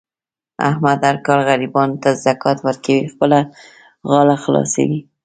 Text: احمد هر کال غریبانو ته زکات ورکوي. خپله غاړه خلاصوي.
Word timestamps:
احمد 0.69 0.99
هر 1.07 1.17
کال 1.25 1.39
غریبانو 1.49 1.99
ته 2.03 2.09
زکات 2.25 2.57
ورکوي. 2.67 3.01
خپله 3.13 3.39
غاړه 4.09 4.35
خلاصوي. 4.43 4.99